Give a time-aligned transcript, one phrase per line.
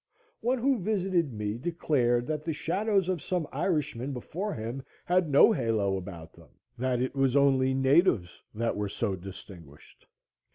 [0.39, 5.51] One who visited me declared that the shadows of some Irishmen before him had no
[5.51, 10.07] halo about them, that it was only natives that were so distinguished.